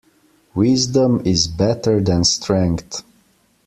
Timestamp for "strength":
2.23-3.03